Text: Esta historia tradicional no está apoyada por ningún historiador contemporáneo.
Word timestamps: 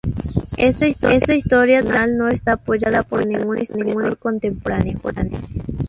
Esta 0.57 0.87
historia 1.35 1.81
tradicional 1.83 2.17
no 2.17 2.27
está 2.29 2.53
apoyada 2.53 3.03
por 3.03 3.23
ningún 3.27 3.59
historiador 3.59 4.17
contemporáneo. 4.17 4.99